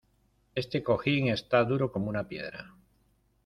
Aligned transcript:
Este 0.55 0.81
cojín 0.81 1.27
está 1.27 1.63
duro 1.63 1.91
como 1.91 2.09
una 2.09 2.27
piedra. 2.27 2.73